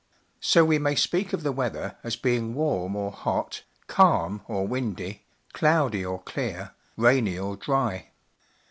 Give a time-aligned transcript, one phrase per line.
[0.39, 5.27] So we may speak of the weather as being warm or hot, calm or windy,
[5.53, 8.07] cloudy or clear, rainy or dry.